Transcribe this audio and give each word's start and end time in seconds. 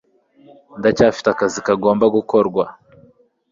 Ndacyafite 0.79 1.27
akazi 1.33 1.59
kagomba 1.67 2.05
gukorwa. 2.15 2.63